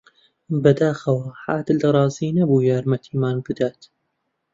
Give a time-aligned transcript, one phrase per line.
[0.63, 3.79] بەداخەوە، عادل ڕازی نەبوو یارمەتیمان بدات.